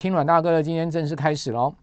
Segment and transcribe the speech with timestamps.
[0.00, 1.74] 听阮大哥的今天正式开始喽！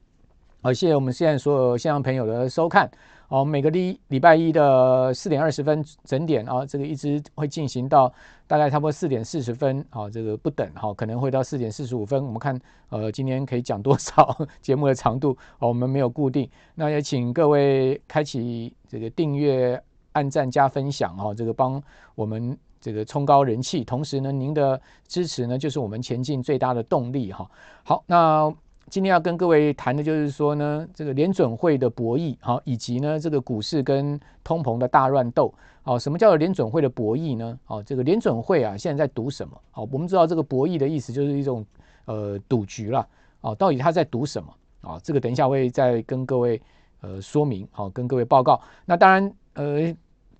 [0.63, 2.89] 好，谢谢我们现在所有线上朋友的收看。
[3.27, 8.11] 好，每个礼礼拜一的四点二十分整点啊，这个一直会进行到
[8.47, 9.85] 大概差不多四点四十分。
[9.91, 12.25] 好，这个不等哈，可能会到四点四十五分。
[12.25, 12.59] 我们看
[12.89, 15.37] 呃，今天可以讲多少 节目的长度？
[15.59, 16.49] 哦，我们没有固定。
[16.73, 19.79] 那也请各位开启这个订阅、
[20.13, 21.79] 按赞、加分享哈，这个帮
[22.15, 22.57] 我们。
[22.79, 27.49] 这个冲高人气，同时呢，您的支持呢，就是我们前进最大的动力哈。
[27.83, 28.53] 好，那
[28.89, 35.53] 今天要跟各位谈的就是说呢，这个联准会的博弈，好，以及呢，这个股市跟通膨的大乱斗。
[35.81, 37.59] 好，什么叫做联准会的博弈呢？
[37.65, 39.59] 好，这个联准会啊，现在在赌什么？
[39.71, 41.65] 好，我们知道这个博弈的意思就是一种
[42.05, 43.07] 呃赌局了。
[43.41, 44.53] 哦，到底他在赌什么？
[44.81, 46.61] 啊，这个等一下会再跟各位
[47.01, 48.61] 呃说明，好，跟各位报告。
[48.85, 49.95] 那当然呃。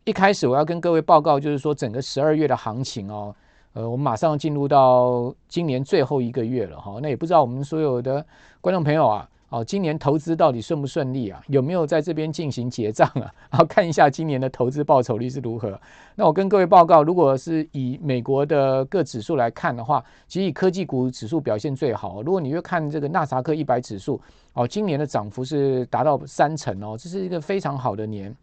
[0.07, 3.35] 一开始我要跟各位报告，就是说整个十二月的行情哦，
[3.73, 6.97] 呃，我们马上进入到今年最后一个月了哈。
[7.01, 8.25] 那也不知道我们所有的
[8.61, 11.43] 观众朋友啊，哦，今年投资到底顺不顺利啊？
[11.47, 13.27] 有没有在这边进行结账啊？
[13.51, 15.77] 然后看一下今年的投资报酬率是如何。
[16.15, 22.23] 那我跟各位报告，如果是以美国的各指数来看的话，其实以科技股指数表现最好。
[22.23, 24.21] 如果你越看这个纳斯克一百指数
[24.53, 28.33] 哦，今年的涨幅是达到三成哦，这是一个非常好的年。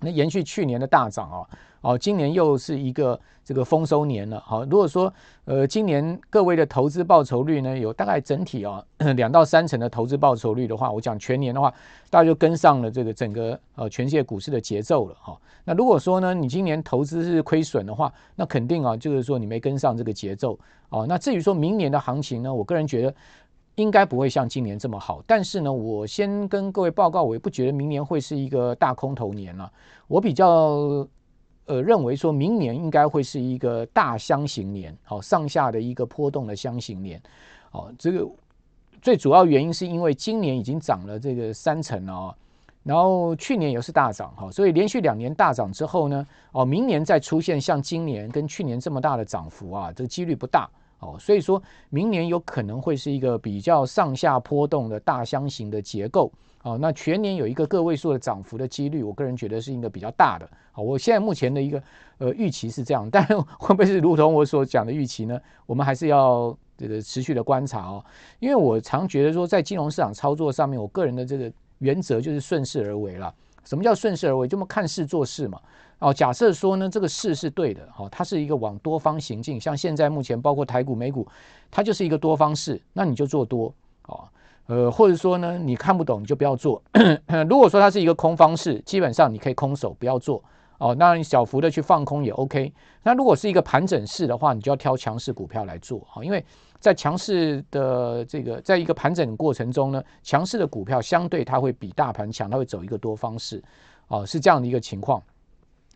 [0.00, 1.46] 那延续去年的大涨啊，
[1.82, 4.40] 哦，今年又是一个这个丰收年了。
[4.46, 5.12] 好，如果说
[5.44, 8.84] 呃，今年各位的投资报酬率呢，有大概整体啊
[9.16, 11.72] 两到三成的投资报酬率的话，我讲全年的话，
[12.08, 15.38] 大家就跟上了这个整个呃全世界股市的节奏了哈。
[15.64, 21.06] 那如果说呢，你今年投资是亏损的话，那肯定啊，就是说你没跟上这个节奏哦。
[21.08, 23.14] 那至于说明年的行情呢，我个人觉得。
[23.80, 29.72] 应该不会像今年这么好，但是呢，我先跟各位报告，我也不觉得明年会是一个大空头年了。
[30.06, 31.06] 我比较
[31.66, 37.20] 呃认为说，明年应该会是一个大箱型年，好，上下的一个波动的箱型年。
[37.70, 38.28] 好，这个
[39.00, 42.34] 最主要原因是因为今年已经涨了这个三成了，
[42.82, 50.68] 然后去年也是大涨哈，所以连续两年大涨之后呢，哦，明年再出现像今年跟去年这么大的涨幅啊，这个几率不大。
[51.00, 56.30] 哦，所以说明年有可能会是一个比较上下波动的大箱型的结构。
[56.62, 60.46] 哦，那全年有一个个位数的涨幅的几率，我个人觉得是一个比较大的。
[60.72, 61.82] 好，我现在目前的一个
[62.18, 65.40] 呃预期是这样，但会不会是如同我所讲的预期呢？
[65.64, 68.04] 我们还是要这个持续的观察哦。
[68.40, 73.34] 因为我常觉得说，在金融市场操作上面，我个人的这个原则就是顺势而为了。
[73.64, 74.46] 什么叫顺势而为？
[74.46, 75.58] 这么看事做事嘛。
[76.00, 81.26] 哦，假设说呢，这个势是对的，哈，它是一个往多方行进，像现在目前包括台股、美股，
[81.70, 83.72] 它就是一个多方势，那你就做多，
[84.06, 84.24] 哦，
[84.66, 86.82] 呃，或者说呢，你看不懂你就不要做。
[87.48, 90.42] 如果说它是一个空方势，基本上你可以空手不要做，
[90.78, 92.72] 哦，那你小幅的去放空也 OK。
[93.02, 96.42] 那如果是一个盘整式的话，你就要挑强势股票来做，哈，因为
[96.78, 103.62] 在强势的这个，在一个盘整过程中呢，强势的股票相对它会比大盘强，它会走一个多方式，
[104.08, 105.22] 哦，是这样的一个情况。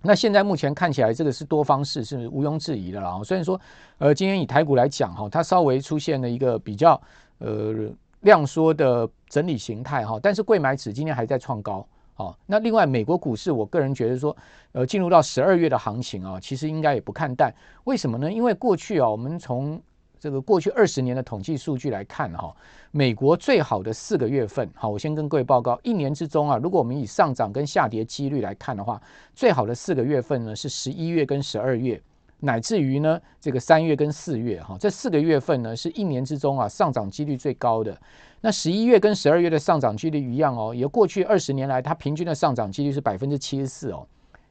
[0.06, 3.24] 那现在目前看起来，这个是多方式是毋庸置疑的了。
[3.24, 3.58] 虽然说，
[3.96, 7.00] 呃，今天以台股来讲哈，它稍微出现了一个比较
[7.38, 7.72] 呃
[8.20, 11.86] 量缩的整理形态哈，但是贵买指今天还在创高。
[12.12, 14.36] 好，那另外美国股市，我个人觉得说，
[14.72, 17.52] 呃，进入到十二月的行情啊，其实应该也不看淡。
[17.84, 18.30] 为什么呢？
[18.30, 19.80] 因为过去啊，我们从
[20.24, 22.50] 这个过去二十年的统计数据来看哈，
[22.92, 28.98] 美国最好的四个月份，好，我先跟各位报告，一年之中啊，如果我们以上涨跟下跌几率来看的话，
[29.34, 32.00] 最好的四个月份呢是十一月跟十二月，
[32.40, 37.94] 乃至于呢这个三月跟四月哈，这四个月份呢是一年之中啊上涨几率最高的。
[38.40, 44.06] 那十一月跟十二月的上涨几率一样哦，也过去二十年来它平均的上涨几率是百分之七十四哦，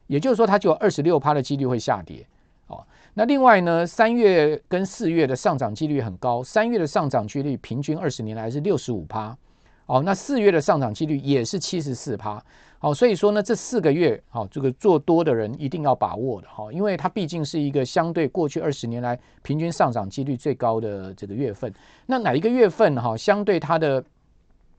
[0.06, 2.24] 也就是说它就有二十六趴的几率会下跌。
[2.66, 2.82] 哦，
[3.16, 9.36] 那另外呢，三月跟四月的上涨几率很高，三月的上涨几率平均二十年来是六十五趴，
[9.86, 12.42] 哦，那四月的上涨几率也是七十四趴，
[12.80, 21.72] 好，所以说呢，这四个月，好，这个做多的人一定要把握的，哈，因为它毕竟是一个相对过去二十年来平均上涨几率最高的这个月份，
[22.06, 24.04] 那哪一个月份哈，相对它的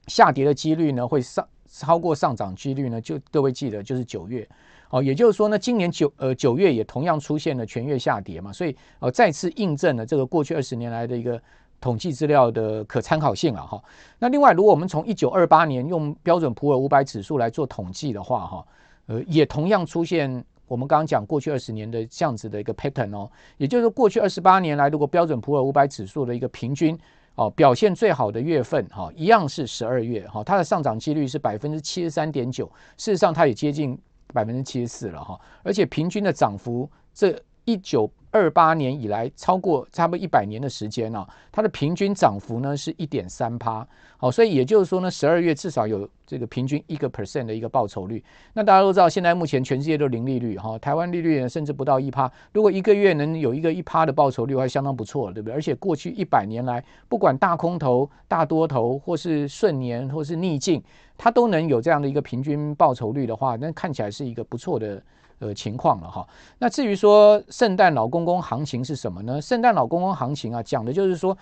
[0.08, 3.00] 下跌的几率呢会上超过上涨几率呢？
[3.00, 4.46] 就各位记得就是九月。
[4.90, 11.40] 哦，也就是说呢，今年九呃九月也同样出现了全月下跌嘛，所以呃再次印证了这个过去二十年来的一个
[11.80, 13.82] 统计资料的可参考性了哈。
[14.18, 18.66] 那另外，如果我们从一九二八年用标准普尔五百指数来做统计的话哈，
[19.06, 26.96] 呃也同样出现我们刚刚讲过去二十年的这样子的一个 pattern 哦，也就是说过去二十八年来，如果标准普尔五百指数的一个平均
[27.34, 32.66] 哦表现最好的月份哈，一样是十二月哈，它的上涨几率是百分之七十三点九，
[32.96, 33.98] 事实上它也接近。
[34.36, 37.34] 百分之七十四了哈，而且平均的涨幅，这
[37.64, 43.86] 一九二八年以来超过差不多一百年的时间呢，它的平均涨幅呢是一点三趴。
[44.18, 48.22] 好，所以也就是说呢，十二月至少有这个平均一个 percent 的一个报酬率。
[48.54, 52.30] 那大家都知道，现在目前全世界都零利率哈，台湾利率呢甚至不到一趴。
[52.52, 55.54] 如果一个月能有一个一趴的报酬率，还相当不错，对不对？
[55.54, 60.82] 而且过去一百年来，不管大空头、大多头，或是顺年，或是逆境，
[61.18, 65.02] 它都能有这样的一个平均报酬率的话，那看起来是一个不错的
[65.40, 66.26] 呃情况了哈。
[66.58, 69.42] 那至于说圣诞老公公行情是什么呢？
[69.42, 71.36] 圣诞老公公行情啊，讲的就是说。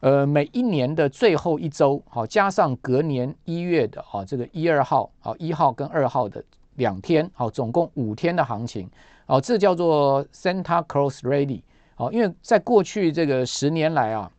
[0.00, 6.42] 呃，每一年的最后一周，好，加上隔年一月的啊，这个一二号，好，一号跟二号的
[6.76, 8.88] 两天，好，总共五天的行情，
[9.26, 11.60] 哦，这叫做 Santa Claus Rally，
[11.96, 14.30] 哦，因为在过去这个十年来啊，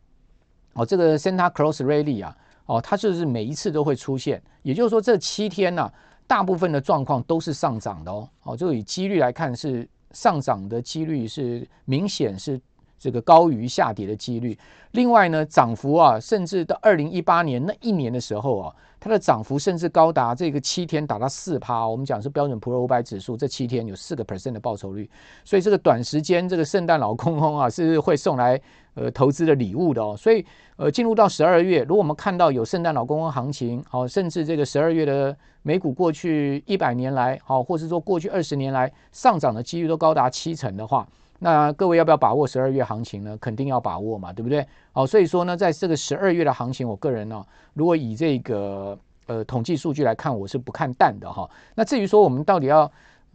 [0.72, 2.36] 哦，这个 Santa Claus Rally 啊，
[2.66, 5.88] 哦，它就是每一次都会出现，也就是说这七天呢，
[6.26, 12.60] 大部分的状况都是上涨的哦，哦，就以几率来看是上涨的几率是明显是。
[13.02, 14.56] 这个高于下跌的几率。
[14.92, 21.84] 另外呢，涨幅啊，甚至到二零一八年那一年的时候啊，它的涨幅甚至高达这个七天达到四趴。
[21.84, 25.10] 我们讲是标准普尔五百指数，这七天有四个 percent 的报酬率。
[25.44, 28.60] 所以这个短时间，这个圣诞老公公啊，是会送来
[28.94, 30.14] 呃投资的礼物的哦。
[30.16, 30.46] 所以
[30.76, 41.08] 呃，进入到十二月，如果我们看到有圣诞老公公行情，好，甚至这个十二月的美股过去一百年来，好，或是说过去二十年来上涨的几率都高达七成的话。
[41.44, 43.36] 那各位要不要把握十二月行情呢？
[43.40, 44.64] 肯定要把握嘛，对不对？
[44.92, 47.44] 好，所以说呢，在这个十二月的行情，我个人呢，
[47.74, 48.96] 如果以这个
[49.26, 51.50] 呃统计数据来看，我是不看淡的哈。
[51.74, 52.88] 那至于说我们到底要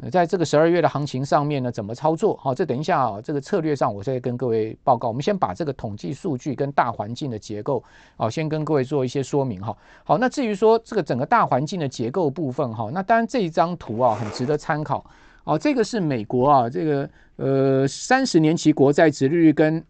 [0.09, 2.37] 在这个十二月的行情上面呢，怎么操作？
[2.41, 5.09] 好，这等一下啊，这个策略上我再跟各位报告。
[5.09, 7.83] 我们先把这个统计数据跟大环境的结构，
[8.15, 9.75] 好，先跟各位做一些说明哈。
[10.05, 15.05] 好，那至于说这个整个大环境的结构部分哈，那当然这一张图啊，很值得参考。
[15.47, 19.81] 哦，这个是美国啊，这个呃三十年期国债殖利率跟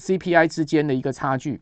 [0.00, 1.60] CPI 之间的一个差距。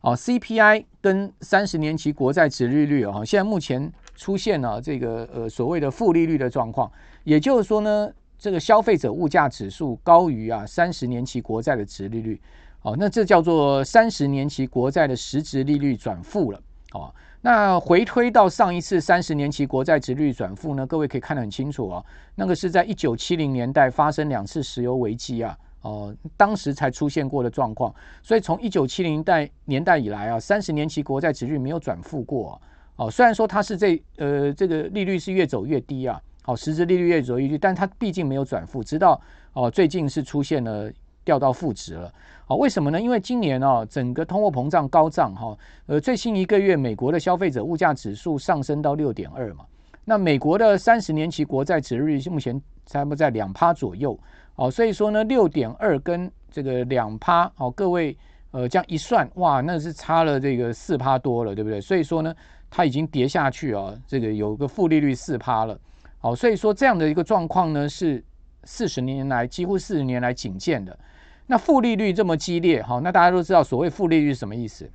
[0.00, 6.90] 哦，CPI 跟三十年期国债殖利率啊，现在目前出现了这个呃所谓的负利率的状况，
[7.22, 12.40] 也就是说呢，这个消费者物价指数高于啊三十年期国债的殖利率。
[12.82, 16.60] 哦，那这叫做三十年期国债的实质利率转负了。
[16.94, 17.14] 哦。
[17.44, 20.86] 那回推到上一次三十年期国债殖率转负呢？
[20.86, 22.06] 各位可以看得很清楚哦，
[22.36, 27.92] 那个是在一九七零年代发生两次石油危机啊，哦，当时才出现过的状况。
[28.22, 32.60] 所以从一九七零代年代以来啊，三十年期国债殖率没有转负过
[32.94, 33.10] 哦。
[33.10, 39.20] 虽然说它是这呃这个利率是越走越低啊，好，实质利率越走越低，但它毕竟没有转负，直到
[39.54, 40.88] 哦最近是出现了。
[41.24, 42.12] 掉到负值了，
[42.46, 43.00] 好，为什么呢？
[43.00, 49.64] 因为今年哦，整个通货膨胀高涨哈，呃，最新一个月美国的消费者物价指数上升到六点二嘛，
[50.04, 54.18] 那美国的三十年期国债殖率目前差不多在两趴左右，
[54.56, 58.16] 哦，所以说呢，六点二跟这个两趴，哦，各位
[58.50, 61.80] 呃这样一算，哇，那是差了这个四趴多了，对不对？
[61.80, 62.34] 所以说呢，
[62.68, 65.78] 它已经跌下去啊，这个有个负利率四趴了，
[66.18, 68.22] 好，所以说这样的一个状况呢，是
[68.64, 70.98] 四十年来几乎四十年来仅见的。
[71.46, 74.90] 那负利率这么激烈，哈，那大家都知道所谓负利率是什么意思？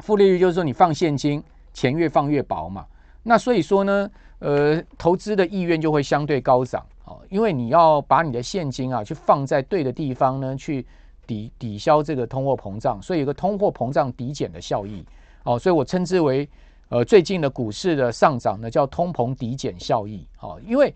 [0.00, 2.86] 负利率就是说你放现金，钱越放越薄嘛。
[3.22, 10.86] 那所以说呢，呃，投资的意愿就会相对高涨，哦，因为你要把你的现金啊，去放在对的地方呢，去
[11.26, 15.04] 抵抵消这个通货膨胀，所以有个通货膨胀抵减的效益，
[15.44, 16.48] 哦，所以我称之为
[16.90, 20.94] 呃最近的股市的上涨呢，叫通膨抵减效益，哦，因为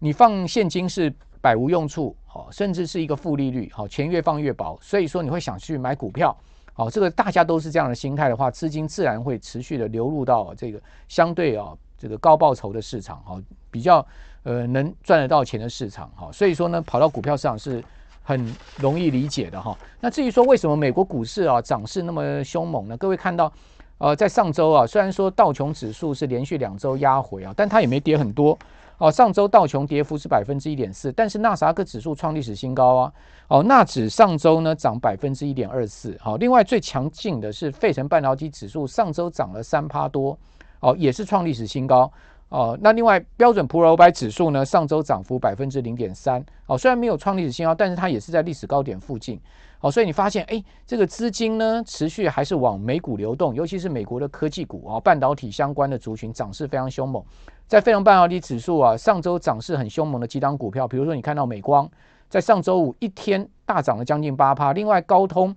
[0.00, 1.14] 你放现金是。
[1.40, 6.36] 百无用处，好，甚至是一个负利率，好，钱越放越薄，所以说你会想去买股票，
[6.72, 13.40] 好，这个大家都是这样的心态的话，资金自然会持续的流入到这个相对啊这个高报酬的市场，哈，
[13.70, 14.04] 比较
[14.42, 17.82] 呃能赚得到钱的市场，哈，所以说呢，跑到股票市场是
[18.22, 19.76] 很容易理解的哈。
[20.00, 22.96] 那至于说为什么美国股市啊涨势那么凶猛呢？
[22.96, 23.52] 各位看到，
[23.98, 28.56] 呃，在上周啊，虽然说道琼指数是连续两周压回啊，但它也没跌很多。
[28.98, 33.12] 哦，上周道琼跌幅是百分之一点四，但是纳斯达克指数创历史新高啊！
[33.46, 36.16] 哦，纳指上周呢涨百分之一点二四。
[36.20, 40.36] 好，另外最强劲的是费城半导体指数，上周涨了三趴多，
[40.80, 42.12] 哦，也是创历史新高。
[42.48, 46.42] 哦，那另外标准普尔五百指数呢，上周涨幅百分之零点三。
[46.66, 49.38] 哦，虽然没有创历史新高，但是它也是在历史高点附近。
[49.80, 57.22] 哦，所以你发现，哎，这个资金呢，持续还是往美股流动，尤其是美国的科技股啊，半导体相关的族群涨势非常凶猛。
[57.66, 61.88] 在费城半导体指数啊，上周涨势很凶猛的几档股票，比如说你看到美光，
[62.30, 64.72] 在上周五一天大涨了将近八趴。
[64.72, 65.54] 另外高通，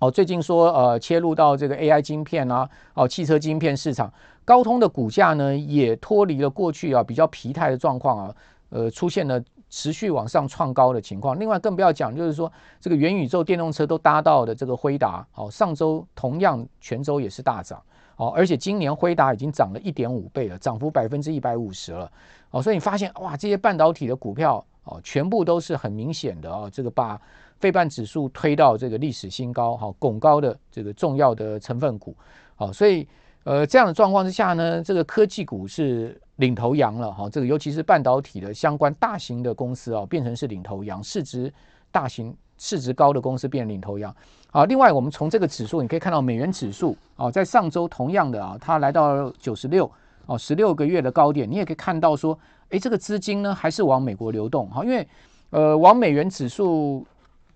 [0.00, 4.12] 哦，最近说呃切入到这个 AI 晶片啊，哦，汽车晶片市场，
[4.44, 8.34] 高通的股价呢也脱离了过去啊比较疲态的状况啊，
[8.70, 11.38] 呃，出现了持续往上创高的情况。
[11.40, 12.50] 另外，更不要讲，就是说
[12.80, 17.82] 这个元宇宙电动车都搭到的这个辉达，哦，上周同样全周也是大涨，
[18.16, 22.08] 哦，而且今年辉达已经涨了一点五倍了，涨幅百分之一百五十了，
[22.52, 27.20] 哦，所以你发现哇，这些半导体的股票哦，全部都是很明显的啊、这个把
[27.58, 32.14] 费半指数推到这个历史新高，好、哦，拱高的这个重要的成分股，
[32.56, 33.06] 好、所以
[33.44, 36.20] 呃这样的状况之下呢，这个科技股是。
[36.38, 41.52] 领头羊了哈，这个尤其是半导体的相关大型的公司啊，变成是领头羊，市值
[41.90, 44.14] 大型、市值高的公司变领头羊。
[44.52, 49.90] 啊，另外我们从这个指数，你可以看到美元指数啊，在上周同样的啊，它来到九十六
[50.26, 52.38] 哦，十六个月的高点，你也可以看到说，
[52.70, 55.06] 诶，这个资金呢还是往美国流动哈，因为
[55.50, 57.06] 呃往美元指数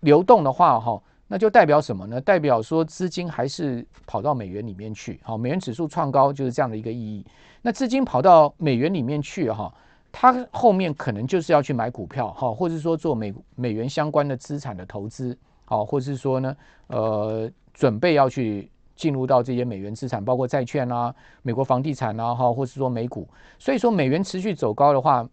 [0.00, 1.00] 流动的话哈。
[1.28, 2.20] 那就代表什么呢？
[2.20, 7.24] 代表说资金还是跑到美元里面去，好，美元指数创高就是这样的一个意义。
[7.62, 9.72] 那资金跑到美元里面去，哈，
[10.10, 16.54] 它后面可能就是要去买股票，哈，或者说做美美元相关的资产的投资，好，或者是说呢，
[16.88, 23.28] 呃，准备要去进入到这些美元资产，包括债券啊、美国房地产啊，哈，或是说美股。
[23.58, 25.28] 所以说美元持续走高的话，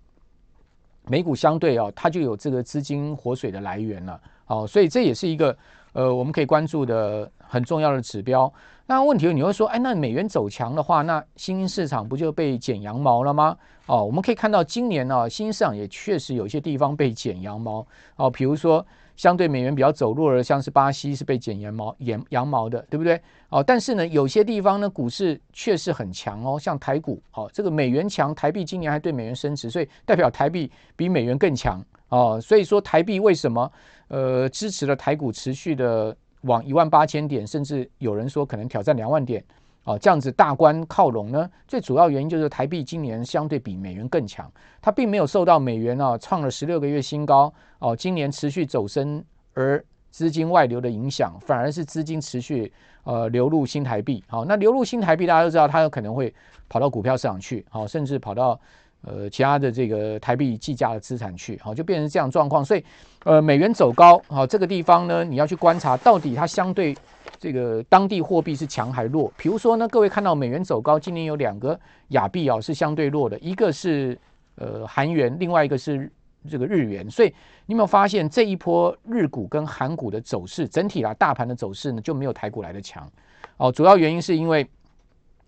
[1.07, 5.57] 美股相对啊，它就有这个资金活水的来源了，好，所以这也是一个。
[5.93, 8.53] 呃，我们可以关注的很重要的指标。
[8.89, 13.55] 那问题你会说，哎，那美元走强的话，那新兴市场不就被剪羊毛了吗？
[13.85, 17.85] 哦，我们可以看到今年呢、新兴市场也确实有些地方被剪羊毛。
[18.15, 18.83] 哦，比如说
[19.15, 23.21] 相对美元比较走弱的，像是巴西是被剪羊毛、剪羊毛的，对不对？
[23.49, 31.79] 哦，但是呢，有些地方呢，股市确实很强哦，像台股，哦，这个美元强，台币今年还对美元升值，所以代表台币比美元更强。
[32.07, 33.71] 哦，所以说台币为什么
[34.07, 39.43] 呃支持了台股持续的往一万八千点，甚至有人说可能挑战两万点，
[39.83, 41.49] 哦，这样子大关靠拢呢？
[41.67, 52.71] 最主要原因就是台币今年相对比美元更强，它并没有受到美元啊创了十六个月新高哦，今年持续走升而资金外流的影响，反而是资金持续
[53.03, 54.23] 呃流入新台币。
[54.27, 56.33] 好，那流入新台币，大家都知道它有可能会
[56.67, 58.59] 跑到股票市场去，好，甚至跑到。
[59.01, 62.63] 呃，其他的这个台币计价的资产去，好，就变成这样状况。
[62.63, 62.83] 所以，
[63.23, 66.93] 呃，美元走高，好，这个地方呢，你要去观察到底它相对
[67.39, 69.31] 这个当地货币是强还是弱。
[69.37, 71.79] 比如说呢，各位看到美元走高，今年有两个
[72.09, 74.19] 亚币啊是相对弱的，一个是
[74.55, 76.11] 呃韩元，另外一个是
[76.49, 77.09] 这个日元。
[77.09, 77.33] 所以
[77.67, 83.09] 你有没有发现这一波日股跟韩股的走势，整体啦大盘的走势呢就没有台股来的强。
[83.55, 84.69] 哦，主要原因是因为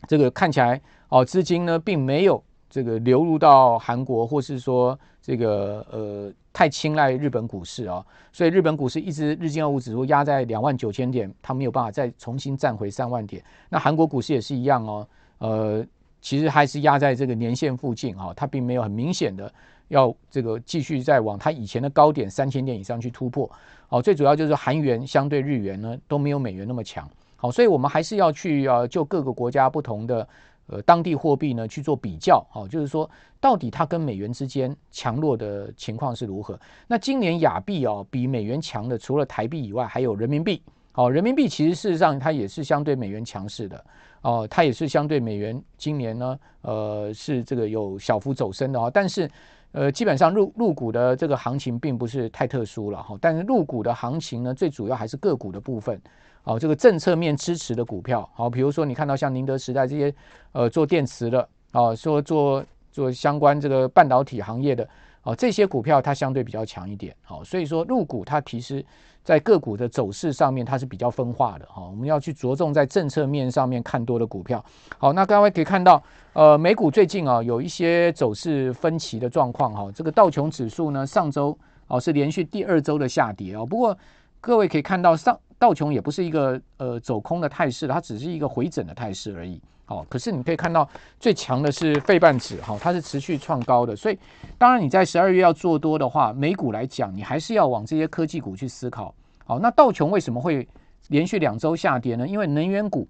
[0.08, 2.41] 这个看起来哦资金呢并没有。
[2.71, 13.43] 这个流入到韩国，或是说这个呃太青睐日本股市啊，所以日本股市一直日经二五指数压在两万九千点，它没有办法再重新站回三万点。
[13.67, 15.07] 那韩国股市也是一样哦，
[15.39, 15.85] 呃，
[16.21, 19.53] 其实还是压在这个年线附近啊，它并没有很明显的
[19.89, 23.51] 要这个继续再往它以前的高点三千点以上去突破。
[23.89, 27.05] 哦，最主要就是韩元相对日元呢都没有美元那么强。
[27.35, 30.25] 好，所以我们还是要去呃就各个国家不同的。
[30.71, 33.09] 呃，当地货币呢去做比较，哦，就是说
[33.39, 36.57] 到底它跟美元之间强弱的情况是如何？
[36.87, 40.61] 那今年亚币哦比美元强的，除了台币以外，还有人民币。
[40.93, 43.85] 哦，人民币其实事实上它也是相对美元强势的，
[44.23, 48.91] 哦，它也是相对美元今年呢，呃，是这个有小幅走升的哦。
[48.93, 49.29] 但是，
[49.71, 53.17] 呃，基本上入入股的这个行情并不是太特殊了哈。
[53.21, 56.01] 但是入股的行情呢，最主要还是个股的部分。
[56.43, 60.11] 哦，这个政策面支持的股票，好，比如说你看到像宁德时代这些，
[60.53, 64.89] 呃，做电池的，啊，说做做相关这个半导体行业的，
[65.21, 68.83] 哦，这些股票它相对比较强一点，好，所以说入股它其实
[69.23, 74.63] 在个股的走势上面它是比较分化的，哈，我们要去着重在政策面上面看多的股票，
[74.97, 76.01] 好，那各位可以看到，
[76.33, 83.97] 呃，美股最近啊有一些走势分歧的状况，哈，这个道琼指数呢上周哦是连续第二周的下跌哦，不过
[84.39, 85.37] 各位可以看到上。
[85.59, 89.61] 道琼也不是一个呃走空的态势，它只是一个回整的态势而已。
[89.91, 90.88] 好，可是你可以看到
[91.19, 93.93] 最强的是费半指，好，它是持续创高的。
[93.93, 94.17] 所以
[94.57, 99.13] 当然你在十二月要做多的话，美股来讲，你还是要往这些科技股去思考。
[99.43, 100.65] 好，那道琼为什么会
[101.10, 102.25] 连续两周下跌呢？
[102.25, 103.05] 因为能源股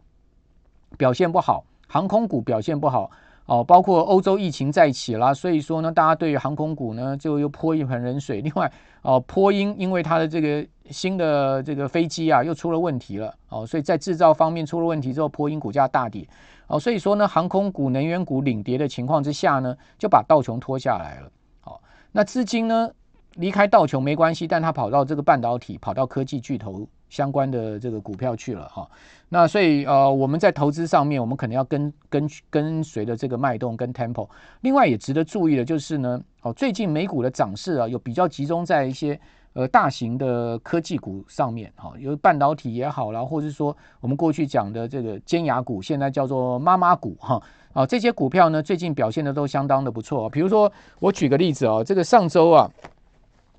[0.98, 3.12] 表现不好，航空股表现不好。
[3.48, 8.40] 哦，包括欧洲疫情再起啦，所以说呢，大家对于航空股呢就又泼一盆冷水。
[8.42, 8.72] 另外，
[9.02, 16.26] 哦，波音因为它的这个新的这个飞机啊又出了问题了，哦，所以在制造方面出了问题之后，波音股价大跌。
[16.68, 21.32] 哦，所以说呢，航空股、能源股领跌的情况之下呢，就把道琼拖下来了。
[21.66, 21.78] 哦，
[22.14, 22.90] 那资金呢
[23.36, 28.90] 离开道琼没关系，但它跑到这个半导体、跑到科技巨头相关的这个股票去了哈。
[29.30, 34.28] 那所以呃，我们在投资上面，我们可能要跟跟跟随着这个脉动跟 tempo。
[34.62, 39.18] 另外也值得注意的就是呢，哦，最近美股的涨势啊，有比较集中在一些
[39.54, 47.42] 呃大型的科技股上面哈，有半导体也好啦，或者是说我们过去讲的这个尖牙股，现在叫做妈妈股哈
[47.72, 50.30] 啊，这些股票呢最近表现的都相当的不错。
[50.30, 52.70] 比如说我举个例子啊，这个上周啊，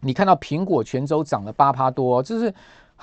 [0.01, 2.53] 你看到苹果全周涨了八趴多，这是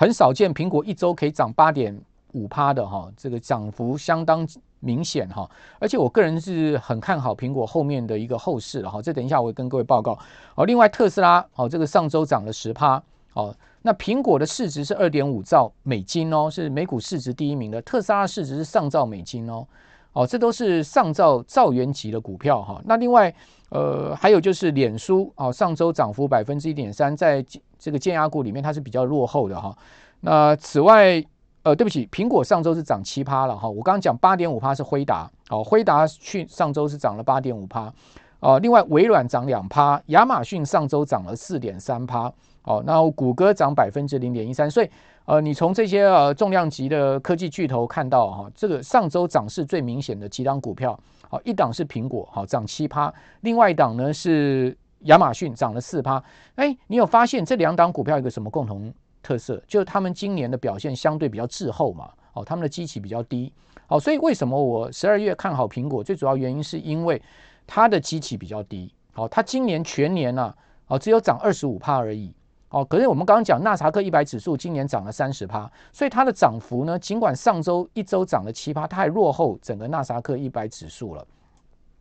[0.00, 1.94] 很少见，苹果一周可以涨八点。
[2.32, 4.46] 五趴的哈，这个涨幅相当
[4.78, 10.16] 明显哈，而且我个人是很看好苹果后面的一个后市了哈，这等一下我会跟各位报告。
[10.54, 13.02] 哦，另外特斯拉哦，这个上周涨了十趴
[13.34, 13.52] 哦，
[13.82, 19.66] 那苹果的市值是二点五兆美金哦，是美股市值第一名的，特斯拉市值是上兆美金哦，
[20.12, 22.80] 哦，这都是上兆兆元级的股票哈。
[22.84, 23.34] 那另外
[23.70, 27.44] 呃，还有就是脸书哦，上周涨幅百分之一点三，在
[27.80, 29.76] 这个尖牙股里面它是比较落后的哈。
[30.20, 31.24] 那此外。
[31.62, 33.68] 呃，对不起，苹果上周是涨七趴了哈。
[33.68, 37.92] 我刚刚讲八点五趴是辉达，哦，辉达去上周是涨了八点五趴，
[38.38, 42.32] 哦，另外微软涨两趴，亚马逊上周涨了四点三趴，
[42.64, 44.88] 哦，然后谷歌涨百分之零点一三，所以
[45.26, 56.22] 呃，你从这些呃重量级的科技巨头看到哈，这个上周涨势最明显的几档股票，好，一档是苹果，好，涨七趴，另外一档呢是亚马逊涨了四趴，
[56.56, 58.92] 哎，你有发现这两档股票有个什么共同？
[59.22, 59.62] 特色？
[59.66, 63.52] 就是他们今年的表现相对比较滞后嘛，哦，他们的基期比较低，
[63.88, 66.02] 哦，所以为什么我十二月看好苹果？
[66.02, 67.20] 最主要原因是因为
[67.66, 70.54] 它的基期比较低，哦，它今年全年呢，
[70.86, 72.34] 哦，只有涨二十五趴而已，
[72.70, 81.26] 哦，可是我们刚刚讲纳斯达克一百指数今年涨了三十趴，所以它的涨幅呢，尽管上周一周涨了七趴，它还落后整个纳斯达克一百指数了，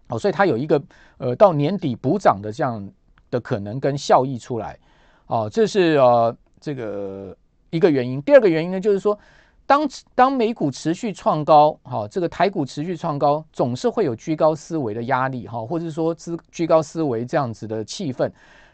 [0.09, 0.81] 哦，所以它有一个
[1.17, 2.85] 呃到年底补涨的这样
[3.31, 4.77] 的可能跟效益出来，
[5.27, 6.35] 哦，这是呃。
[6.61, 7.33] 这个
[7.69, 9.17] 一个原因，第二个原因呢，就是说，
[9.65, 18.29] 当当美股持续创高，哈，这个台股持续创高，总是会有居高思维的压力，哈，或者说居居高思维这样子的气氛。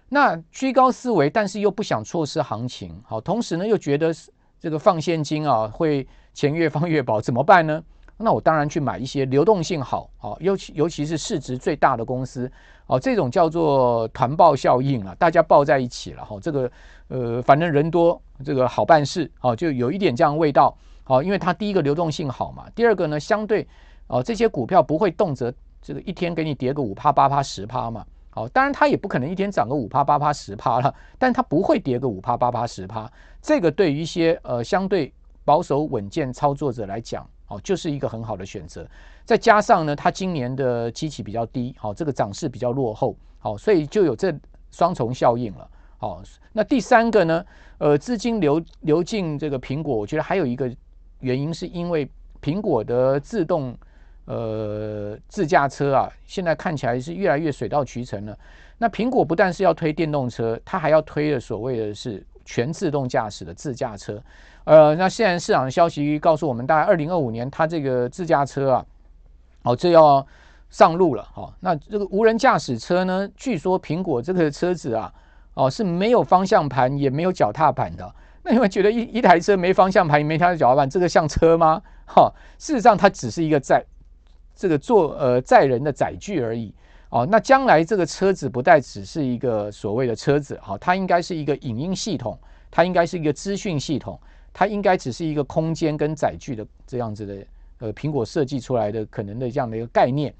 [0.09, 4.11] 那居高思维，但是又不想错失行情，好，同时呢又觉得
[4.59, 7.83] 这个放现金啊会钱越放越薄，怎么办呢？
[8.17, 12.51] 那我当然去买一些流动性好，啊，尤其尤其是市值最大的公司，
[12.87, 16.71] 哦，这种叫做团报效应了，大家抱在一起了，哈，这个。
[17.07, 23.67] 呃，反正人多，这个好办事，哦，就有一点这样味道，好，因为它第一个流动性好嘛，第二个呢，相对
[24.07, 33.07] 哦，这些股票不会动辄这个一天给你跌个五趴八趴十趴嘛，好，当然它也不可能一天涨个五趴八趴十趴了，但它不会跌个五趴八趴十趴，
[33.39, 38.87] 这个对于一些呃相对保守稳健操作者来讲，哦，就是一个很好的选择，
[39.23, 44.33] 再加上呢，它今年的基期比较低，好，这个涨势比较落后，好，所以就有这
[44.71, 45.69] 双重效应了。
[45.97, 47.45] 好，那第三个呢？
[47.77, 50.73] 呃，资金流流进这个苹果，我觉得还有一个
[51.19, 52.09] 原因，是因为
[52.41, 53.77] 苹果的自动
[54.25, 58.37] 呃自驾车啊，现在看起来是越来越水到渠成了。
[58.77, 64.21] 那苹果不但是要推电动车，它还要推的所谓的是全自动驾驶的自驾车。
[64.63, 68.85] 呃，那现在市场的消息告诉我们，大概二零二五年，它这个自驾车啊，
[69.63, 70.25] 哦，这要
[70.69, 71.27] 上路了。
[71.33, 75.13] 好，那这个无人驾驶车呢，据说苹果这个车子啊。
[75.55, 78.13] 哦，是没有方向盘也没有脚踏板的。
[78.43, 81.81] 那你们觉得一一台车没方向盘也没它脚踏板，这个像车吗？
[82.05, 82.29] 哈、
[82.59, 83.81] 事实上它只是一个载
[84.53, 86.75] 这个做呃载人的载具而已。
[87.15, 92.37] 哦，那将来这个车子不再只是一个所谓的车子，哈、哦，它应该是一个影音系统，
[92.69, 94.19] 它应该是一个资讯系统，
[94.51, 97.37] 它应该只是一个空间跟载具的这样子的
[97.79, 100.33] 呃苹果设计出来的可能的这样的一个概念。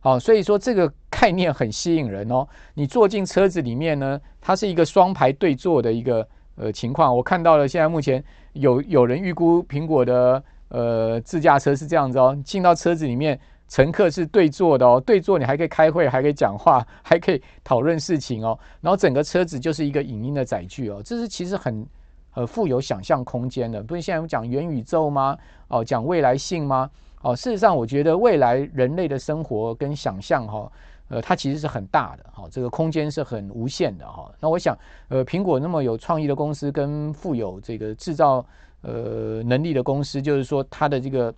[0.00, 2.48] 好、所以说这个概念很吸引人哦。
[2.72, 7.14] 你坐进车子里面呢，它是一个双排对坐的一个呃情况。
[7.14, 12.34] 我看到了，现在目前有有人预估苹果的呃自驾车是这样子哦。
[12.42, 13.38] 进到车子里面，
[13.72, 18.58] 乘客是对坐的哦，对坐你还可以开会，还可以讲话，还可以讨论事情哦。
[18.82, 21.86] 然后整个车子就是一个影音的载具哦，这是其实很
[22.34, 23.82] 呃富有想象空间的。
[23.82, 25.38] 不是现在我们讲元宇宙吗？
[25.68, 26.90] 哦，讲未来性吗？
[27.22, 30.70] 哦，事实上，我觉得未来人类的生活跟想象，哈，
[31.08, 34.30] 呃，它其实是很大的，哈，这个空间是很无限的，哈。
[34.38, 34.76] 那我想，
[35.08, 38.44] 呃，苹果那么有创意的公司跟富有这个制造
[38.82, 41.34] 呃能力的公司，就是说它的这个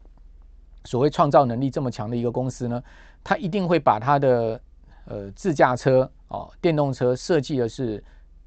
[0.84, 2.82] 所谓创造能力这么强的一个公司呢，
[3.22, 4.60] 它一定会把它的
[5.06, 8.02] 呃自驾车哦，电动车设计的是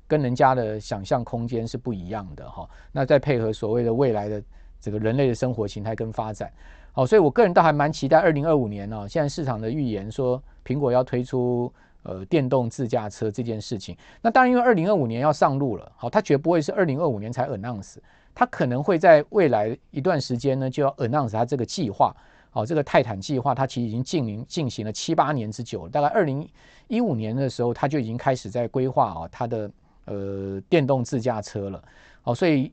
[0.08, 2.69] 跟人家的想象空间是不一样的，哈。
[2.91, 4.41] 那再配合所谓的未来的
[4.80, 6.52] 这个人类的生活形态跟发展。
[6.93, 9.08] 好，所以我个人倒还蛮期待二零二五年呢。
[9.10, 11.71] 现在市场的预言说，苹果要推出
[12.04, 13.95] 呃电动自驾车这件事情。
[14.21, 17.97] 那当然，因为二零二五年要上路了，好，它绝不会是二零二五年才 announce，
[18.39, 22.15] 它可能会在未来一段时间呢，就要 announce 它这个计划。
[22.52, 25.89] 好，这个泰坦计划，它其实已经进行进行了七八年之久了。
[25.89, 26.47] 大概二零
[26.88, 29.71] 一五年的时候，它就已经开始在规划啊，它的
[30.06, 31.84] 呃电动自驾车了。
[32.21, 32.71] 好，所以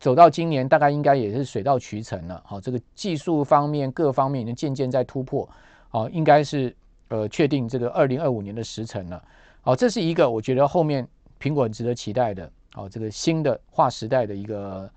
[0.00, 2.42] 走到今年，大概应该也是水到渠成了。
[2.46, 5.46] 好，这个技术方面各方面已经渐渐在突破。
[5.90, 6.74] 好，应该是
[7.08, 9.22] 呃确定这个二零二五年的时辰了。
[9.60, 11.06] 好，这是一个我觉得后面
[11.38, 12.50] 苹果值得期待的。
[12.72, 14.90] 好，这个新的划时代的一个。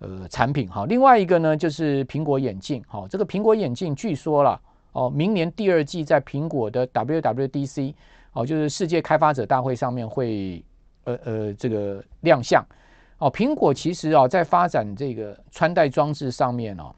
[0.00, 4.60] 呃，产品哈，另外一个呢就是苹果眼镜，哈，这个苹果眼镜据说了
[4.92, 7.94] 哦，明年第二季在苹果的 WWDC
[8.32, 10.64] 哦，就是世界开发者大会上面会
[11.02, 12.64] 呃呃这个亮相
[13.18, 13.28] 哦。
[13.28, 16.94] 苹果其实啊，在发展这个穿戴装置上面哦，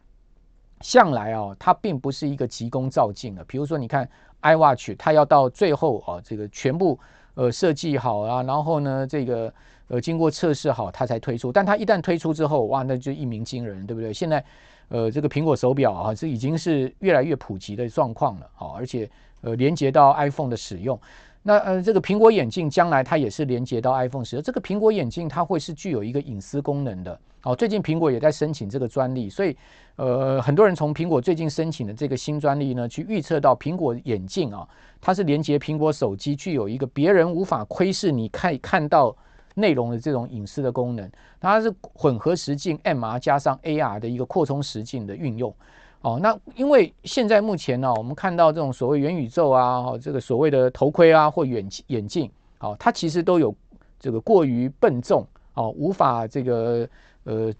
[0.82, 3.42] 向来啊，它并不是一个急功造进的。
[3.44, 4.06] 比如说，你看
[4.42, 7.00] iWatch，它要到最后啊，这个全部
[7.32, 9.50] 呃设计好啊，然后呢，这个。
[9.90, 11.50] 呃，经过测试好，它才推出。
[11.50, 14.12] 但它一旦推出之后，哇，那就一鸣惊人，对不对？
[14.12, 14.44] 现在，
[14.86, 20.96] 呃，这个苹果手表啊，这已经是越来越普及的状况了，好，而且呃，连接到 iPhone 的使用。
[21.42, 24.42] 那呃，这个苹果眼镜将来它也是连接到 iPhone 使用。
[24.44, 27.18] 这个苹果眼镜它会是具有一个隐私功能的。
[27.40, 29.56] 好，最近苹果也在申请这个专利，所以
[29.96, 34.68] 呃，很多人从苹果最近申请的这个新专利呢，去预测到苹果眼镜啊，
[35.00, 39.16] 它是连接苹果手机，具有一个别人无法窥视你看看到。
[39.54, 41.10] 内容的这种隐私的功能，
[41.40, 45.54] 它是混合实境 MR 加上 AR 的一个扩充实境的运用。
[46.02, 53.54] 哦，那因为现在目前呢、我们看到这种所谓元宇宙啊，哦，这个所谓的头盔啊或眼眼镜，哦，它其实都有
[53.98, 56.88] 这个过于笨重，哦，无法这个
[57.24, 57.52] 呃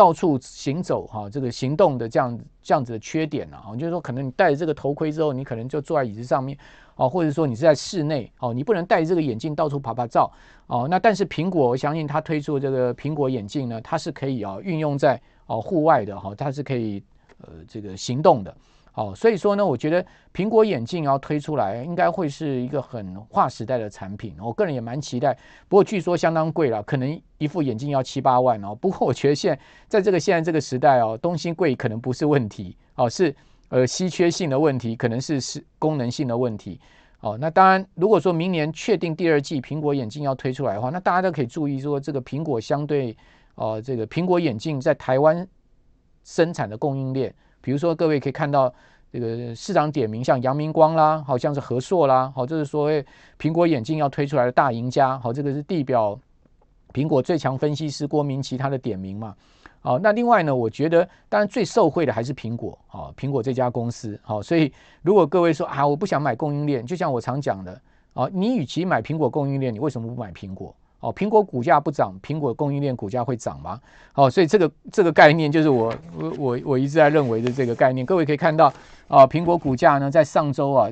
[0.00, 6.56] 到处行走哈，这个行动的这样这样子的缺点啊，就是说可能你戴着这个头盔之后，你可能就坐在椅子上面。
[6.96, 10.30] 哦，或者说你是在室内哦，你不能戴这个眼镜到处拍拍照
[10.68, 10.86] 哦。
[10.88, 17.02] 那但是苹果，我相信它推出这个苹果眼镜呢，它是可以啊运用在哦户外的哈，它是可以
[17.42, 18.54] 呃这个行动的。
[18.94, 24.34] 哦，所以说呢，我觉得苹果眼镜要推出来，应该会是一个很划时代的产品。
[24.40, 25.36] 我个人也蛮期待，
[25.68, 28.74] 不过据说相当贵了，可能一副眼镜要七八万哦。
[28.74, 33.34] 不过我觉得现在在这个现在这个时代哦，东西贵可能不是问题哦，是。
[33.70, 36.80] 呃，稀缺性的问题可能是是功能性的问题，
[37.20, 43.16] 哦，那当然，如果说明年确定第二季苹果眼镜要推出来的话，那大家都可以注意说，这个苹果相对，
[43.54, 45.46] 呃，这个苹果眼镜在台湾
[46.24, 48.72] 生产的供应链，比如说各位可以看到
[49.12, 53.04] 这个市场点名，像阳明光啦，好像是和硕啦，好，这是所谓
[53.38, 56.18] 苹果眼镜要推出来的大赢家，好，这个是地表
[56.92, 59.34] 苹果最强分析师郭明錤他的点名嘛。
[59.82, 64.70] 好，那另外呢，我觉得当然最受惠的还是苹果，好，苹果这家公司，好，所以
[65.00, 67.80] 如果各位说啊，我不想买供应链，就像我常讲的，
[68.12, 70.74] 啊，你与其买苹果供应链，你为什么不买苹果？
[71.00, 73.80] 哦，苹果股价不涨，苹果供应链股价会涨吗？
[74.12, 78.06] 好，所以这个这个概念就是我我我我一直在认为的这个概念。
[78.06, 78.72] 各位可以看到
[79.08, 80.88] 啊，苹果股价呢在上周啊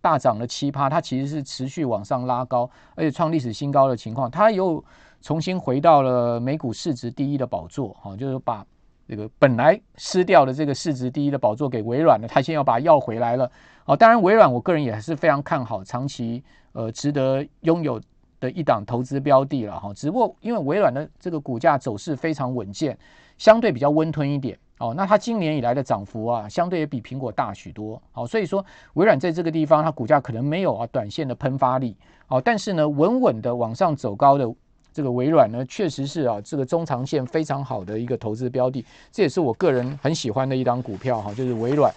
[0.00, 4.84] 大涨了七趴，它其实是持续往上拉高，而且创历史新高的情况，它又。
[5.24, 8.66] 重新回到了美股市值第一的宝座，哈，就是把
[9.06, 13.48] 这个本来失掉的这个市值第一的宝座给微软了，他现在要把它要回来了，
[13.84, 18.00] 哦，当然微软我个人也是非常看好，长期呃值得拥有
[18.42, 22.98] 的一档投资标的了，哈，只不过因为微软的这个股价走势非常稳健，
[23.38, 34.52] 相对比较温吞一点，哦，那它今年以来的涨幅啊，相对也比苹果大许多，好，所以说微软在这个地方它股价可能没有啊短线的喷发力，哦，但是呢稳稳的往上走高的。
[34.94, 41.90] 这个微软呢，确实是啊，这个中长线非常好的一个投资标的，这也是我个人很喜欢的一档股票哈，就是微软。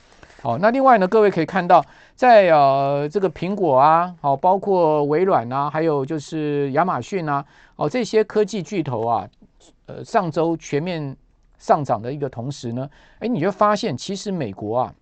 [0.45, 7.43] 好，那另外呢，各位可以看到，在呃这个苹果啊，好，包括微软啊，还有就是亚马逊啊，
[7.77, 9.27] 哦这些科技巨头啊，
[9.87, 11.17] 呃上周全面
[11.57, 14.93] 上涨的一个同时呢，哎，你就发现其实美国啊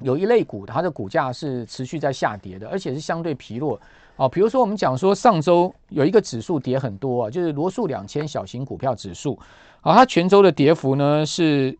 [0.00, 3.80] 有一类股，它的股价是持续在下跌的，而且是相对疲弱。
[4.16, 9.38] 哦，比如说我们讲说上周有一个指数跌很多啊，就是罗素两千小型股票指数，
[9.80, 11.74] 啊，它全周的跌幅呢是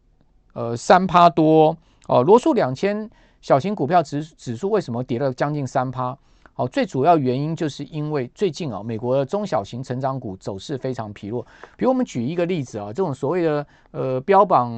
[0.54, 1.76] 呃三趴多
[2.08, 2.22] 哦。
[2.22, 3.08] 罗素两千
[3.40, 6.16] 小型股票指指数为什么跌了将近三趴？
[6.54, 11.42] 哦，最主要原因就是因为最近啊，美国的中小型成长股走势非常疲弱。
[11.76, 14.72] 比如我们举一个例子啊，这种所谓的呃标榜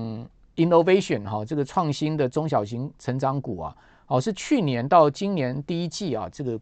[0.57, 6.59] innovation 哈，这个创新的中小型成长股啊，哦，是去年到今年第一季啊，这个。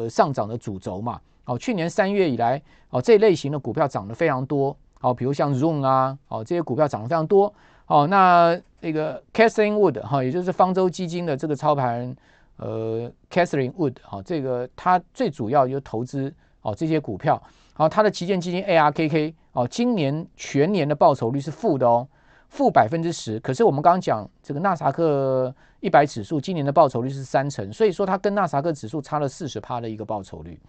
[0.00, 7.52] 呃，上涨的主轴嘛，哦，去年三月以来，哦，这类型的股票涨得非常多，哦，比如像 Zoom 啊，哦，这些股票涨得非常多，
[7.88, 12.14] 哦，那那个 Catherine Wood 哈，也就是方舟基金的这个操盘，
[12.58, 22.06] 呃，Catherine Wood 哈，这个他最主要就投资哦这些股票，好，它的旗舰基金 ARKK 哦，今年全年的报酬率是负的哦，
[22.48, 23.40] 负百分之十。
[23.40, 30.60] 可是我们刚刚讲这个纳斯达克一百指数今年的报酬率是三成，所以说它跟纳斯达克指数差了四十趴的一个报酬率。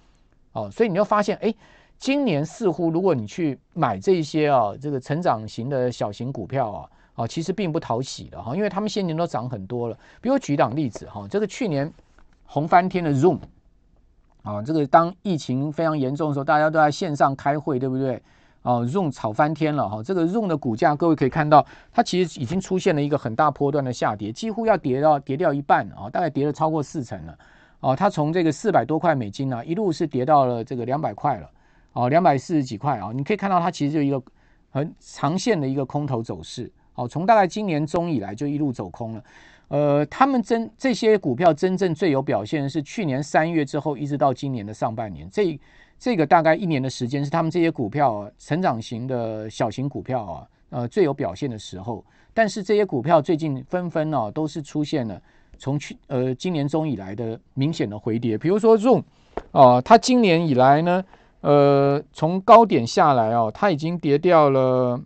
[0.54, 1.54] 哦，所以你会发现，哎，
[1.98, 6.90] 今年似乎如果你去买这些啊，这个成长型的小型股票啊。
[7.20, 9.98] 啊，其实并不讨喜的哈，因为他们现年都涨很多了。
[10.22, 11.92] 比如举一档例子哈，这个去年
[12.46, 13.40] 红翻天的 Zoom
[14.42, 18.24] 啊，这个当疫情非常严重的时候，大家都在线上开会，对不对？
[18.62, 20.02] 啊，Zoom 炒翻天了哈。
[20.02, 27.38] 这个 Zoom 的股价，各位可以看到，它其实已经出现了一个很大波段的下跌，几乎要跌到跌掉一半啊，大概跌了超过四成了。
[27.82, 31.50] 哦，它从这个四百多块美金呢，一路是跌到了这个两百块了，
[31.92, 33.12] 哦，两百四十几块啊。
[33.14, 34.22] 你可以看到，它其实就一个
[34.70, 36.72] 很长线的一个空头走势。
[37.00, 39.24] 哦，从大概今年中以来就一路走空了，
[39.70, 45.58] 呃，他们真这些股票真正最有表现的是去年三月之后一直到今年的上半年，这
[45.98, 52.04] 这个大概一年的时间是他们这些股票，成长型的小型股票啊，呃，最有表现的时候。
[52.34, 55.22] 但是这些股票最近纷纷呢，都是出现了
[55.58, 59.04] 从去呃今年中以来的明显的回跌，比如说 Zoom
[59.54, 61.04] 啊，它今年以来呢，
[61.40, 65.00] 呃，从高点下来哦，它已经跌掉了。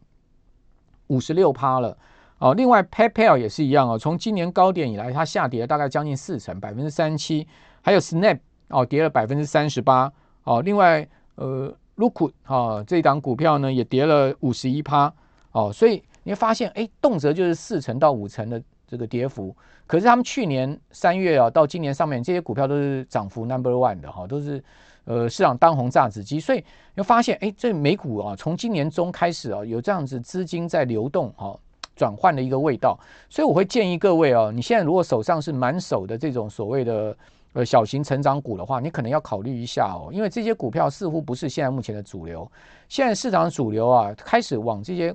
[1.14, 1.96] 五十六趴了
[2.40, 7.48] 哦，另外 PayPal 也是一样哦，从今年高点以来，它下跌了大概将近四成，百分之三十七。
[7.82, 10.12] 还有 Snap 哦，跌了百分之三十八
[10.44, 10.62] 哦。
[10.62, 15.14] 另外呃，Roku 啊这档股票呢也跌了五十一趴
[15.52, 15.72] 哦。
[15.72, 19.56] 所以你会发现，哎，动辄就是四成到五成的这个跌幅。
[19.86, 24.64] 可是他们去年三月啊到今年上面这些股票都是涨幅 Number One 的哈，都是。
[25.06, 26.60] 呃，市场当红炸子鸡，所以
[26.96, 31.54] 你会发现，哎，这美股啊，从今年中开始啊，有这样子资金在流动啊，
[31.96, 32.98] 转换的一个味道。
[33.30, 37.16] 所以我会建议各位啊，你现在如果手上是满手的这种所谓的
[37.52, 42.50] 呃小型成长股的话，你可能要考虑一下哦，因为这些股票似乎不是现在目前的主流。
[42.88, 45.14] 现在市场主流啊，开始往这些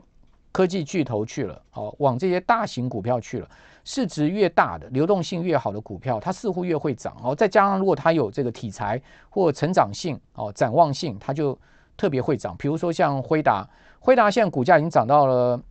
[0.53, 3.49] 科技巨头去了，好，往这些大型股票去了。
[3.89, 7.35] 市值越大的、流动性越好的股票，它似乎越会涨哦。
[7.35, 11.59] 再加上如果它有这个题材或成长性哦、展望性，它就
[11.97, 12.55] 特别会涨。
[12.59, 13.67] 比如说像辉达，
[13.99, 15.63] 辉达现在股价已经涨到了，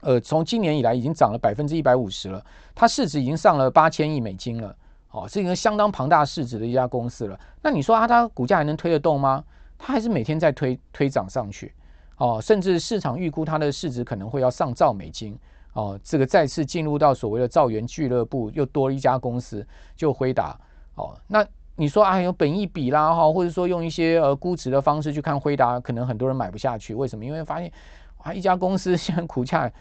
[0.00, 2.44] 呃，从今年以来已经涨了百分之一百五十了。
[2.74, 4.76] 它市值已经上了八千亿美金了，
[5.12, 7.38] 哦，是一个相当庞大市值的一家公司了。
[7.62, 9.44] 那你说啊，它股价还能推得动吗？
[9.78, 11.72] 它还是每天在推推涨上去，
[12.16, 15.38] 哦，甚至市场预估它的市值可能会要上兆美金。
[15.72, 20.58] 哦，这个再次进入到所谓的造园俱乐部，又多了一家公司，就辉达。
[20.94, 26.94] 哦，那你说啊，有本意比啦哈，或者说用一些呃估值的方式去看辉达，可能很多人买不下去。
[26.94, 27.24] 为什么？
[27.24, 27.72] 因为发现
[28.18, 29.72] 啊，一家公司 现在股价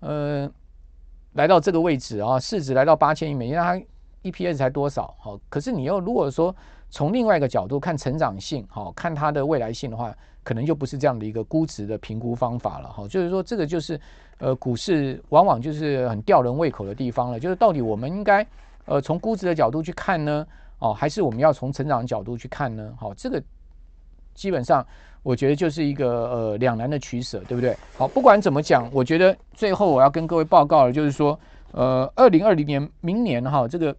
[0.00, 0.50] 呃
[1.34, 3.80] 来到这个位置啊，市值来到八千亿美金，它
[4.24, 5.14] EPS 才多少？
[5.20, 6.54] 好，可是你又如果说
[6.90, 12.88] 从另外一个角度看成长性，好，看它的未来性的话，可能就不是这样的一个估值的评估方法了。
[12.88, 14.00] 哈，就是说这个就是。
[14.38, 17.40] 呃，股市往往就是很吊人胃口的地方了。
[17.40, 18.46] 就是到底我们应该
[18.84, 20.46] 呃从估值的角度去看呢，
[20.78, 22.92] 哦，还是我们要从成长角度去看呢？
[23.00, 23.42] 好，这个
[24.34, 24.86] 基本上
[25.22, 27.74] 我觉得就是一个呃两难的取舍，对不对？
[27.96, 31.40] 好，不管怎么讲，我觉得最后我要跟各位报告的就是说，
[31.72, 33.96] 呃，二零二零年明年哈，这个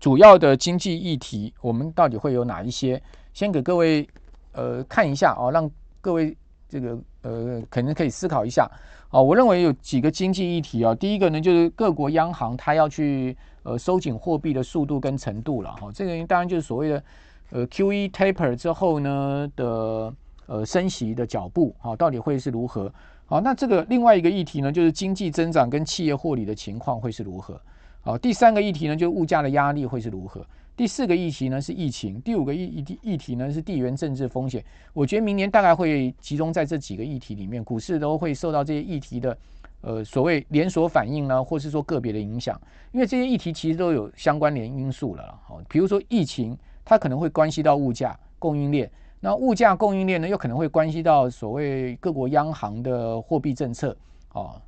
[0.00, 3.00] 主要的经济议题，我们到底会有哪一些？
[3.34, 4.08] 先给各位
[4.52, 6.34] 呃看一下哦，让各位
[6.68, 8.68] 这个呃可能可以思考一下。
[9.10, 10.94] 哦，我认为有几个经济议题啊。
[10.94, 15.90] 第一个呢，就是各国央行它要去呃收紧货币的速度跟程度了哈。
[15.92, 17.04] 这个当然就是所谓的
[17.50, 20.12] 呃 QE taper 之后呢的
[20.46, 22.90] 呃升息的脚步啊，到底会是如何？
[23.26, 27.60] 好，那这个另外一个议题呢，就是经济增长跟企业获利的情况会是如何？
[28.02, 30.44] 好，第三个议题呢，就是物价的压力会是如何？
[30.74, 34.64] 第四个议题呢是疫情，第五个议议题议题呢是地缘政治风险。
[34.94, 39.36] 我觉得明年大概会集中在这几个议题里面，股市都会受到这些议题的
[39.82, 42.58] 呃所谓连锁反应呢，或是说个别的影响。
[42.92, 45.38] 因为这些议题其实都有相关联因素了。
[45.44, 48.90] 好，比如说疫情，它可能会关系到物价、供应链。
[49.20, 53.94] 那物价、供应链呢，又可能会关系到所谓各国央行的货币政策。
[54.32, 54.58] 哦，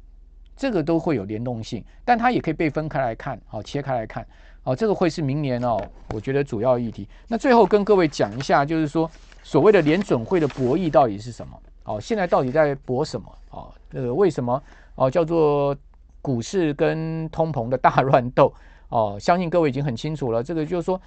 [0.57, 4.27] 这个都会有联动性，但它也可以被分开来看，好，切开来看。
[4.65, 5.77] 哦，这个会是明年哦，
[6.15, 7.09] 我觉得主要议题。
[7.27, 9.11] 那最后跟各位讲一下，就是说
[9.43, 11.59] 所谓的联准会的博弈到底是什么？
[11.85, 13.39] 哦，现在到底在博什么？
[13.51, 14.63] 哦，呃，为什么
[14.95, 15.77] 哦叫做
[16.21, 18.55] 股市跟通膨的大乱斗？
[18.89, 20.45] 哦，相信各位已经很清楚了。
[20.45, 21.01] 这个就是说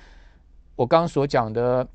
[0.75, 1.87] 我刚刚所讲的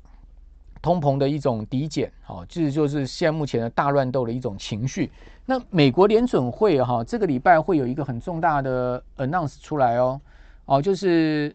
[0.81, 5.11] 通膨的一种抵减，哦，这就是现在目前的大乱斗的一种情绪。
[5.45, 10.19] 那美国联准会哈，这个礼拜会有一个很重大的 announce 出来哦。
[10.65, 11.53] 哦，就是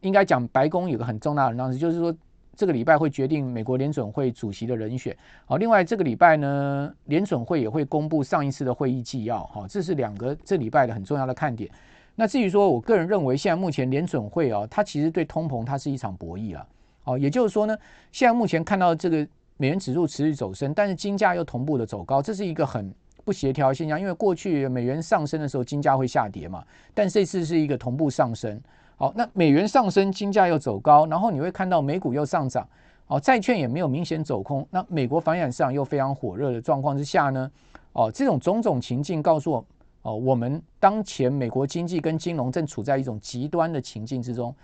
[0.00, 2.14] 应该讲白宫有个很重大的 announce，，就是说
[2.56, 5.16] 这个礼拜会决定美国联准会主席的人选。
[5.46, 9.44] 好，另外这个礼拜呢，联准会也会公布上一次的会议纪要。
[9.46, 11.70] 好，这是两个这礼拜的很重要的看点。
[12.16, 16.66] 那至于说，我个人认为，现在目前联准会啊，它其实对通膨它是一场博弈了。
[17.04, 17.76] 哦，也就是说呢，
[18.12, 22.92] 现在目前看到这个美元指数持续走升，但是金价又同步的走高，这是一个很
[23.24, 24.00] 不协调现象。
[24.00, 26.64] 因为过去美元上升的时候，金价会下跌嘛，
[26.94, 28.60] 但这次是一个同步上升。
[28.96, 32.66] 好，那美元上升，金价又走高，然后你会看到美股又上涨。
[33.06, 34.66] 哦，债券也没有明显走空。
[34.70, 37.50] 那美国房地产市场又非常火热的状况之下呢，
[37.92, 39.64] 哦，这种种种情境告诉我，
[40.02, 44.54] 哦，我们当前美国经济跟金融正处在一种极端的情境之中。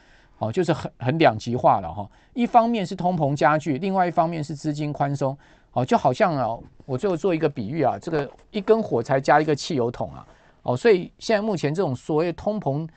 [0.40, 2.10] 哦，就是很很两极化了哈。
[2.32, 5.36] 一方面是通膨加剧，另外一方面是资金宽松。
[5.72, 10.26] 哦，就好像啊，我最后做一个比喻啊，这个一根火柴加一个汽油桶啊。
[10.62, 12.88] 哦，所以现在目前这种所谓通膨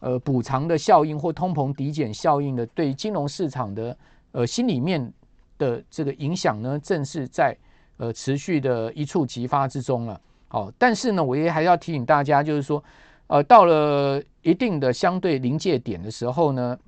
[0.00, 3.96] 呃补偿的效应或通膨抵减效应的对金融市场的
[4.32, 5.12] 呃心里面
[5.58, 7.56] 的这个影响呢，正是在
[7.96, 10.20] 呃持续的一触即发之中了。
[10.50, 12.84] 哦，但是呢，我也还要提醒大家，就是说，
[13.26, 16.78] 呃，到了一定的相对临界点的时候呢。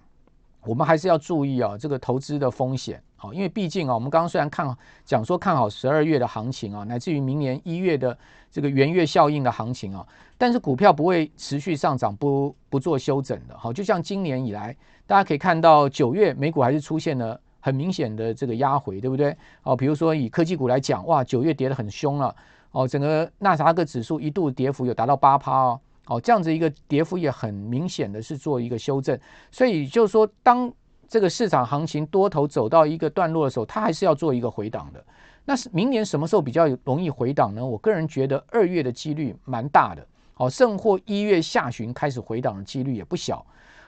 [0.64, 8.16] 我们还是要注意啊，这个投资的风险好，因为毕竟啊，我们刚刚虽然看讲说看好十二月的行情啊，乃至于明年一月的
[8.50, 10.06] 这个元月效应的行情啊，
[10.38, 13.56] 但是股票不会持续上涨，不不做修整的。
[13.58, 19.36] 好，就像今年以来，大家可以看到九月美股还是出现了很明显的这个压回，对不对？
[19.62, 22.34] 哦，比如说以科技股来讲，哇，九月跌得很凶了，
[22.70, 25.80] 哦，整个纳斯达克指数一度跌幅有达到八趴哦。
[26.06, 29.18] 哦，这样子一个跌幅也很明显的是做一个修正，
[29.52, 30.70] 所以就是说，当
[31.08, 35.04] 这个市场行情多头走到一个段落的时候，它还是要做一个回档的。
[35.44, 37.64] 那是明年什么时候比较容易回档呢？
[37.64, 43.44] 我个人觉得二月的几率蛮大的，哦，甚或一月下旬开始回档的几率也不小。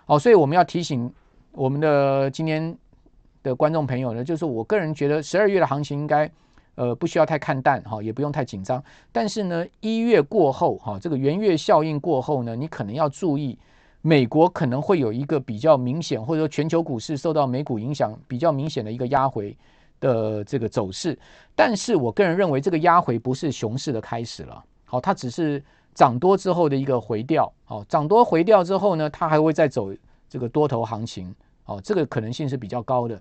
[0.07, 1.13] 哦，所以我们要提醒
[1.51, 2.77] 我们的今天
[3.43, 6.31] 的观众朋友呢，就是我个人觉得十二月的行情应该。
[6.77, 8.83] 呃，不需要太看淡哈，也不用太紧张。
[9.13, 13.59] 但是呢，一月过后哈，这个元月效应过后呢，你可能要注意，
[14.03, 19.57] 美国可能会有一个比较明显，或者说全球股市受到美股影响比较明显的一个压回
[20.01, 21.19] 的这个走势。
[21.55, 25.63] 但是我个人认为，这个压回不是熊市的开始了，好，它只是
[25.95, 27.53] 涨多之后的一个回调。
[27.65, 29.93] 好，涨多回调之后呢，它还会再走
[30.29, 31.35] 这个多头行情。
[31.67, 33.19] 哦，这个可能性是比较高的。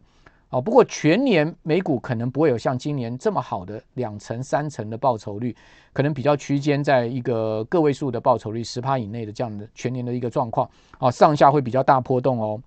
[0.53, 5.55] 哦，不过全年美股可能不会有像今年这么好的两成、三成的报酬率，
[5.91, 10.69] 可能比较区间在一个个位数的报酬率十趴以内的这样的全年的一个状况。
[10.99, 12.61] 啊，上下会比较大波动哦，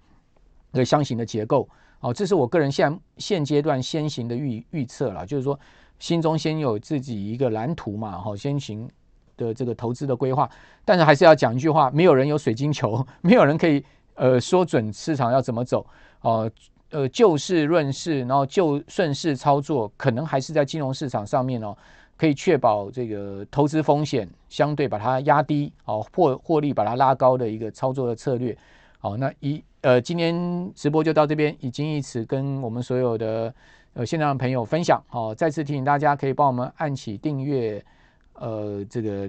[0.73, 1.69] 对箱型的结构。
[2.01, 5.57] 哦，这是我个人现现阶段先行的预预测了，就是说
[6.01, 8.91] 心中先有自己一个蓝图嘛，好，先行
[9.37, 10.51] 的这个投资的规划。
[10.85, 15.87] 但是还是要讲一句话，没有人有水晶球， 没有人可以呃说准市场要怎么走
[16.23, 16.51] 哦。
[16.97, 21.77] 呃就事论事，然后就顺势操作，可能还是在金融市场上面哦，
[22.17, 28.57] 可以确保这个投资风险相对把它压低，哦，获获利把它拉高的一个操作的策略。
[28.99, 33.55] 好，那一呃，今天直播就到这边，已经以此跟我们所有的
[33.93, 34.99] 呃线上的朋友分享。
[35.07, 37.85] 好，再次提醒大家，可以帮我们按起订阅，
[38.33, 39.29] 呃，这个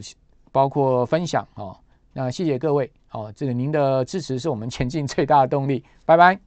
[0.53, 1.45] 包括分享。
[1.53, 2.89] 好，那谢谢各位。
[3.09, 5.83] 好，这个您的支持是我们前进最大的动力。
[6.05, 6.46] 拜拜。